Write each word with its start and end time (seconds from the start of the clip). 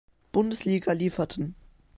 Bundesliga 0.31 0.93
lieferten. 0.93 1.53